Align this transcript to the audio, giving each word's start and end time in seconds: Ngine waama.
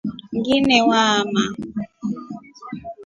Ngine 0.37 0.77
waama. 0.89 1.43